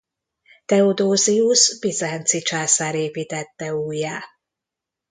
Theodosius 0.65 1.79
bizánci 1.79 2.41
császár 2.41 2.95
építette 2.95 3.73
újjá. 3.73 4.19